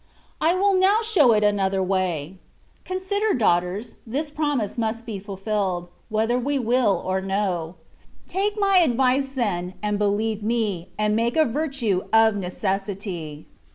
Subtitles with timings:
[0.41, 2.39] I will now show it another way.
[2.85, 4.09] Consider, 160 THE WAY OF PERFECTION.
[4.09, 7.75] daughters^ tkis promise must be fulfilled, whether we wiU or no:
[8.27, 13.45] take my advice then, and believe me, and make a virtue of necessity.